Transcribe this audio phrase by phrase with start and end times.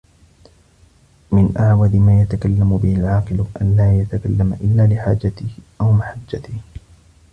[1.31, 5.49] مِنْ أَعْوَذِ مَا يَتَكَلَّمُ بِهِ الْعَاقِلُ أَنْ لَا يَتَكَلَّمَ إلَّا لِحَاجَتِهِ
[5.81, 6.53] أَوْ مَحَجَّتِهِ